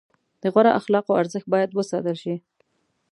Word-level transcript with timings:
د 0.41 0.43
غوره 0.53 0.71
اخلاقو 0.79 1.19
ارزښت 1.21 1.47
باید 1.53 1.69
وساتل 1.73 2.15
شي. 2.23 2.35